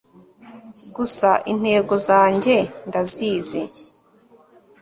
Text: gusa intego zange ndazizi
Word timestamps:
gusa 0.95 1.29
intego 1.51 1.93
zange 2.07 2.57
ndazizi 2.87 3.61